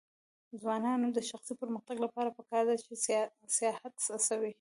د 0.49 0.51
ځوانانو 0.61 1.07
د 1.13 1.19
شخصي 1.29 1.53
پرمختګ 1.61 1.97
لپاره 2.05 2.35
پکار 2.37 2.63
ده 2.69 2.75
چې 2.85 2.91
سیاحت 3.57 3.93
هڅوي. 4.11 4.49